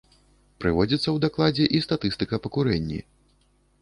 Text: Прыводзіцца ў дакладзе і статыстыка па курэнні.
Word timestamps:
Прыводзіцца 0.63 1.03
ў 1.11 1.17
дакладзе 1.27 1.65
і 1.81 1.85
статыстыка 1.85 2.43
па 2.47 2.53
курэнні. 2.57 2.99